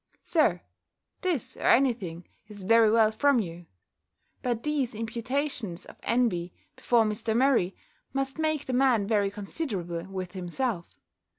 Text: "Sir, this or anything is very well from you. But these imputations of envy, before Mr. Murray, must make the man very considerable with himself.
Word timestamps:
"Sir, 0.23 0.61
this 1.21 1.55
or 1.55 1.61
anything 1.67 2.27
is 2.47 2.63
very 2.63 2.89
well 2.89 3.11
from 3.11 3.39
you. 3.39 3.67
But 4.41 4.63
these 4.63 4.95
imputations 4.95 5.85
of 5.85 5.99
envy, 6.01 6.51
before 6.75 7.03
Mr. 7.03 7.37
Murray, 7.37 7.75
must 8.11 8.39
make 8.39 8.65
the 8.65 8.73
man 8.73 9.05
very 9.05 9.29
considerable 9.29 10.05
with 10.07 10.31
himself. 10.31 10.95